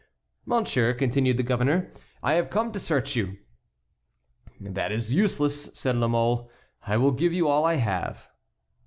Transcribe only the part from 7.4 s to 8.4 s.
all I have."